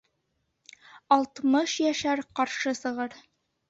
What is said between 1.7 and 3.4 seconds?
йәшәр ҡаршы сығыр.